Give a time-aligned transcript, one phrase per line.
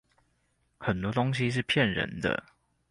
[0.79, 2.43] 很多東西是騙人的